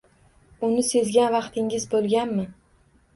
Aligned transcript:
Uni 0.67 0.85
sezgan 0.87 1.29
vaqtingiz 1.35 1.85
bo‘lganmi? 1.91 2.47